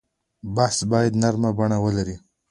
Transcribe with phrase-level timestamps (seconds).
[0.55, 2.15] بحث باید نرمه بڼه ولري.